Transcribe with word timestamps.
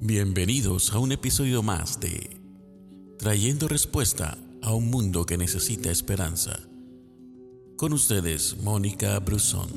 Bienvenidos 0.00 0.92
a 0.92 1.00
un 1.00 1.10
episodio 1.10 1.60
más 1.64 1.98
de 1.98 2.40
Trayendo 3.18 3.66
Respuesta 3.66 4.38
a 4.62 4.72
un 4.72 4.90
Mundo 4.90 5.26
que 5.26 5.36
Necesita 5.36 5.90
Esperanza. 5.90 6.60
Con 7.76 7.92
ustedes, 7.92 8.58
Mónica 8.62 9.18
Brusón. 9.18 9.68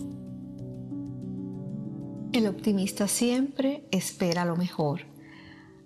El 2.33 2.45
optimista 2.45 3.07
siempre 3.07 3.87
espera 3.89 4.45
lo 4.45 4.55
mejor. 4.55 5.01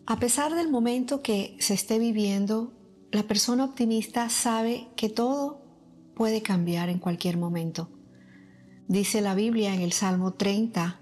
A 0.06 0.20
pesar 0.20 0.54
del 0.54 0.70
momento 0.70 1.22
que 1.22 1.56
se 1.62 1.74
esté 1.74 1.98
viviendo, 1.98 2.74
la 3.14 3.24
persona 3.24 3.64
optimista 3.64 4.28
sabe 4.28 4.90
que 4.98 5.08
todo 5.08 5.62
puede 6.14 6.42
cambiar 6.42 6.90
en 6.90 7.00
cualquier 7.00 7.38
momento. 7.38 7.88
Dice 8.90 9.22
la 9.22 9.34
Biblia 9.34 9.74
en 9.74 9.80
el 9.80 9.94
Salmo 9.94 10.34
30, 10.34 11.00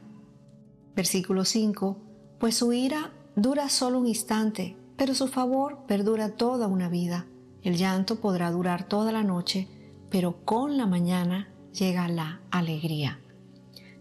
versículo 0.96 1.46
5, 1.46 1.98
pues 2.38 2.58
su 2.58 2.72
ira 2.74 3.12
dura 3.36 3.70
solo 3.70 4.00
un 4.00 4.08
instante, 4.08 4.78
pero 4.98 5.14
su 5.14 5.28
favor 5.28 5.86
perdura 5.88 6.36
toda 6.36 6.68
una 6.68 6.90
vida. 6.90 7.26
El 7.62 7.78
llanto 7.78 8.20
podrá 8.20 8.52
durar 8.52 8.88
toda 8.88 9.12
la 9.12 9.24
noche, 9.24 9.68
pero 10.10 10.46
con 10.46 10.78
la 10.78 10.86
mañana 10.86 11.50
llega 11.74 12.08
la 12.08 12.42
alegría. 12.52 13.20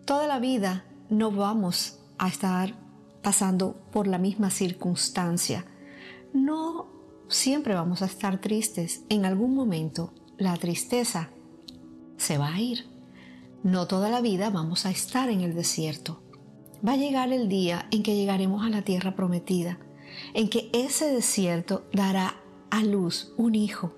Toda 0.05 0.27
la 0.27 0.39
vida 0.39 0.85
no 1.09 1.31
vamos 1.31 2.01
a 2.19 2.29
estar 2.29 2.75
pasando 3.23 3.77
por 3.93 4.07
la 4.07 4.19
misma 4.19 4.51
circunstancia. 4.51 5.65
No 6.35 6.89
siempre 7.29 7.75
vamos 7.75 8.03
a 8.03 8.07
estar 8.07 8.41
tristes. 8.41 9.05
En 9.09 9.25
algún 9.25 9.55
momento 9.55 10.13
la 10.39 10.57
tristeza 10.57 11.31
se 12.17 12.37
va 12.37 12.55
a 12.55 12.61
ir. 12.61 12.87
No 13.63 13.87
toda 13.87 14.11
la 14.11 14.21
vida 14.21 14.51
vamos 14.51 14.87
a 14.87 14.91
estar 14.91 15.31
en 15.31 15.41
el 15.41 15.55
desierto 15.55 16.21
va 16.87 16.93
a 16.93 16.97
llegar 16.97 17.33
el 17.33 17.49
día 17.49 17.87
en 17.91 18.03
que 18.03 18.17
llegaremos 18.17 18.65
a 18.65 18.71
la 18.71 18.83
tierra 18.83 19.15
prometida, 19.15 19.79
en 20.35 20.49
que 20.49 20.71
ese 20.73 21.07
desierto 21.13 21.85
dará 21.93 22.37
a 22.71 22.83
luz 22.83 23.33
un 23.37 23.55
hijo. 23.55 23.95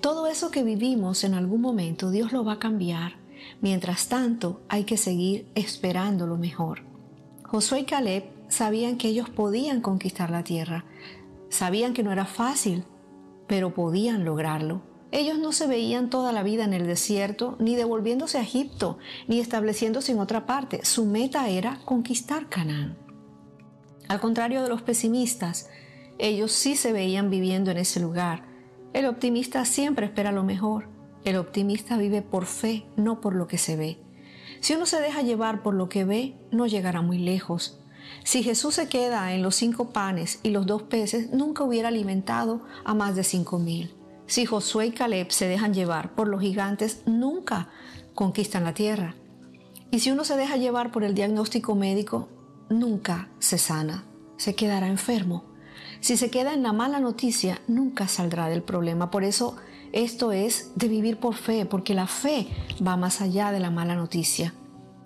Todo 0.00 0.26
eso 0.26 0.50
que 0.50 0.62
vivimos 0.62 1.24
en 1.24 1.34
algún 1.34 1.60
momento 1.60 2.10
Dios 2.10 2.32
lo 2.32 2.44
va 2.44 2.54
a 2.54 2.58
cambiar. 2.58 3.16
Mientras 3.60 4.08
tanto 4.08 4.60
hay 4.68 4.84
que 4.84 4.96
seguir 4.96 5.46
esperando 5.54 6.26
lo 6.26 6.36
mejor. 6.36 6.82
Josué 7.44 7.80
y 7.80 7.84
Caleb 7.84 8.24
sabían 8.48 8.98
que 8.98 9.08
ellos 9.08 9.30
podían 9.30 9.80
conquistar 9.80 10.30
la 10.30 10.44
tierra. 10.44 10.84
Sabían 11.48 11.92
que 11.92 12.02
no 12.02 12.12
era 12.12 12.24
fácil, 12.24 12.84
pero 13.46 13.74
podían 13.74 14.24
lograrlo. 14.24 14.82
Ellos 15.12 15.38
no 15.38 15.52
se 15.52 15.66
veían 15.66 16.08
toda 16.08 16.32
la 16.32 16.42
vida 16.42 16.64
en 16.64 16.72
el 16.72 16.86
desierto, 16.86 17.56
ni 17.58 17.76
devolviéndose 17.76 18.38
a 18.38 18.42
Egipto, 18.42 18.96
ni 19.28 19.40
estableciéndose 19.40 20.12
en 20.12 20.20
otra 20.20 20.46
parte. 20.46 20.84
Su 20.86 21.04
meta 21.04 21.50
era 21.50 21.80
conquistar 21.84 22.48
Canaán. 22.48 22.96
Al 24.08 24.20
contrario 24.20 24.62
de 24.62 24.70
los 24.70 24.80
pesimistas, 24.80 25.68
ellos 26.18 26.50
sí 26.52 26.76
se 26.76 26.92
veían 26.92 27.28
viviendo 27.28 27.70
en 27.70 27.76
ese 27.76 28.00
lugar. 28.00 28.44
El 28.94 29.04
optimista 29.04 29.66
siempre 29.66 30.06
espera 30.06 30.32
lo 30.32 30.44
mejor. 30.44 30.88
El 31.24 31.36
optimista 31.36 31.98
vive 31.98 32.22
por 32.22 32.46
fe, 32.46 32.86
no 32.96 33.20
por 33.20 33.34
lo 33.34 33.46
que 33.46 33.58
se 33.58 33.76
ve. 33.76 33.98
Si 34.60 34.74
uno 34.74 34.86
se 34.86 35.00
deja 35.00 35.20
llevar 35.20 35.62
por 35.62 35.74
lo 35.74 35.90
que 35.90 36.04
ve, 36.06 36.36
no 36.50 36.66
llegará 36.66 37.02
muy 37.02 37.18
lejos. 37.18 37.80
Si 38.24 38.42
Jesús 38.42 38.76
se 38.76 38.88
queda 38.88 39.34
en 39.34 39.42
los 39.42 39.56
cinco 39.56 39.90
panes 39.90 40.40
y 40.42 40.50
los 40.50 40.66
dos 40.66 40.84
peces, 40.84 41.32
nunca 41.32 41.64
hubiera 41.64 41.88
alimentado 41.88 42.62
a 42.84 42.94
más 42.94 43.14
de 43.14 43.24
cinco 43.24 43.58
mil. 43.58 43.94
Si 44.32 44.46
Josué 44.46 44.86
y 44.86 44.92
Caleb 44.92 45.30
se 45.30 45.46
dejan 45.46 45.74
llevar 45.74 46.14
por 46.14 46.26
los 46.26 46.40
gigantes, 46.40 47.02
nunca 47.04 47.68
conquistan 48.14 48.64
la 48.64 48.72
tierra. 48.72 49.14
Y 49.90 49.98
si 49.98 50.10
uno 50.10 50.24
se 50.24 50.38
deja 50.38 50.56
llevar 50.56 50.90
por 50.90 51.04
el 51.04 51.12
diagnóstico 51.12 51.74
médico, 51.74 52.30
nunca 52.70 53.28
se 53.40 53.58
sana, 53.58 54.04
se 54.38 54.54
quedará 54.54 54.88
enfermo. 54.88 55.44
Si 56.00 56.16
se 56.16 56.30
queda 56.30 56.54
en 56.54 56.62
la 56.62 56.72
mala 56.72 56.98
noticia, 56.98 57.60
nunca 57.68 58.08
saldrá 58.08 58.48
del 58.48 58.62
problema. 58.62 59.10
Por 59.10 59.22
eso 59.22 59.58
esto 59.92 60.32
es 60.32 60.70
de 60.76 60.88
vivir 60.88 61.18
por 61.18 61.34
fe, 61.34 61.66
porque 61.66 61.92
la 61.92 62.06
fe 62.06 62.48
va 62.82 62.96
más 62.96 63.20
allá 63.20 63.52
de 63.52 63.60
la 63.60 63.70
mala 63.70 63.96
noticia. 63.96 64.54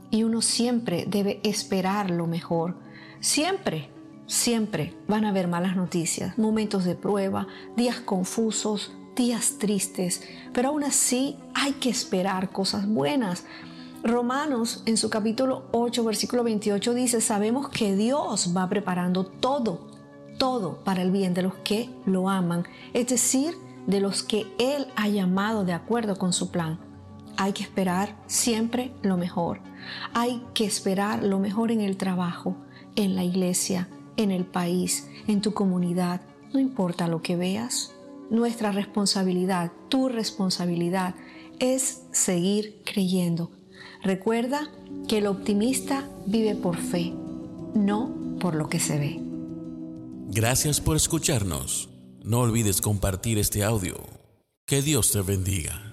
Y 0.09 0.23
uno 0.23 0.41
siempre 0.41 1.05
debe 1.05 1.41
esperar 1.43 2.13
lo 2.13 2.29
mejor. 2.29 2.77
Siempre, 3.19 3.91
siempre 4.29 4.95
van 5.09 5.25
a 5.25 5.31
haber 5.31 5.49
malas 5.49 5.75
noticias, 5.75 6.39
momentos 6.39 6.85
de 6.85 6.95
prueba, 6.95 7.49
días 7.77 7.99
confusos, 7.99 8.93
días 9.17 9.57
tristes, 9.59 10.23
pero 10.53 10.69
aún 10.69 10.85
así 10.85 11.37
hay 11.55 11.73
que 11.73 11.91
esperar 11.91 12.51
cosas 12.51 12.87
buenas. 12.87 13.45
Romanos 14.05 14.83
en 14.87 14.97
su 14.97 15.11
capítulo 15.11 15.65
8, 15.73 16.05
versículo 16.05 16.45
28 16.45 16.95
dice, 16.95 17.21
sabemos 17.21 17.69
que 17.71 17.97
Dios 17.97 18.55
va 18.57 18.69
preparando 18.69 19.25
todo, 19.25 19.89
todo 20.39 20.85
para 20.85 21.03
el 21.03 21.11
bien 21.11 21.35
de 21.35 21.43
los 21.43 21.55
que 21.65 21.91
lo 22.05 22.29
aman, 22.29 22.65
es 22.93 23.09
decir, 23.09 23.57
de 23.87 24.01
los 24.01 24.23
que 24.23 24.47
Él 24.59 24.87
ha 24.97 25.09
llamado 25.09 25.65
de 25.65 25.73
acuerdo 25.73 26.17
con 26.17 26.33
su 26.33 26.51
plan. 26.51 26.79
Hay 27.39 27.53
que 27.53 27.63
esperar 27.63 28.17
siempre 28.27 28.93
lo 29.03 29.17
mejor. 29.17 29.61
Hay 30.13 30.43
que 30.55 30.67
esperar 30.67 31.23
lo 31.23 31.39
mejor 31.39 31.71
en 31.71 31.81
el 31.81 31.97
trabajo, 31.97 32.57
en 32.97 33.17
la 33.17 33.25
iglesia, 33.25 33.89
en 34.17 34.31
el 34.31 34.45
país, 34.45 35.09
en 35.27 35.41
tu 35.41 35.53
comunidad. 35.53 36.21
No 36.53 36.61
importa 36.61 37.09
lo 37.09 37.23
que 37.23 37.37
veas, 37.37 37.96
nuestra 38.31 38.73
responsabilidad, 38.73 39.73
tu 39.89 40.09
responsabilidad, 40.09 41.15
es 41.59 42.03
seguir 42.13 42.83
creyendo. 42.85 43.51
Recuerda 44.03 44.71
que 45.09 45.19
el 45.19 45.27
optimista 45.27 46.09
vive 46.27 46.55
por 46.55 46.77
fe, 46.77 47.13
no 47.75 48.39
por 48.41 48.55
lo 48.55 48.69
que 48.69 48.81
se 48.81 48.99
ve. 48.99 49.21
Gracias 50.29 50.81
por 50.81 50.97
escucharnos. 50.97 51.89
No 52.23 52.41
olvides 52.41 52.81
compartir 52.81 53.39
este 53.39 53.63
audio. 53.63 53.97
Que 54.67 54.83
Dios 54.83 55.13
te 55.13 55.21
bendiga. 55.23 55.86